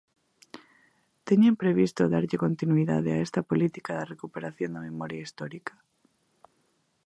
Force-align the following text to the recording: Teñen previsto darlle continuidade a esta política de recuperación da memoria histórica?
Teñen 1.27 1.59
previsto 1.63 2.03
darlle 2.13 2.41
continuidade 2.45 3.09
a 3.13 3.21
esta 3.25 3.41
política 3.49 3.91
de 3.95 4.09
recuperación 4.13 4.69
da 4.71 4.85
memoria 4.87 5.23
histórica? 5.25 5.73